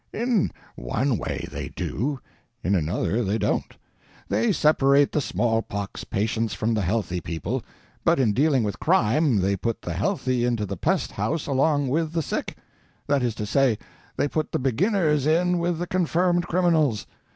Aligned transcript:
In 0.11 0.49
one 0.75 1.15
way 1.19 1.47
they 1.51 1.69
do, 1.69 2.19
in 2.63 2.73
another 2.73 3.23
they 3.23 3.37
don't. 3.37 3.77
They 4.29 4.51
separate 4.51 5.11
the 5.11 5.21
smallpox 5.21 6.05
patients 6.05 6.55
from 6.55 6.73
the 6.73 6.81
healthy 6.81 7.21
people, 7.21 7.61
but 8.03 8.19
in 8.19 8.33
dealing 8.33 8.63
with 8.63 8.79
crime 8.79 9.37
they 9.41 9.55
put 9.55 9.83
the 9.83 9.93
healthy 9.93 10.43
into 10.43 10.65
the 10.65 10.75
pest 10.75 11.11
house 11.11 11.45
along 11.45 11.87
with 11.89 12.13
the 12.13 12.23
sick. 12.23 12.57
That 13.05 13.21
is 13.21 13.35
to 13.35 13.45
say, 13.45 13.77
they 14.17 14.27
put 14.27 14.51
the 14.51 14.57
beginners 14.57 15.27
in 15.27 15.59
with 15.59 15.77
the 15.77 15.85
confirmed 15.85 16.47
criminals. 16.47 17.05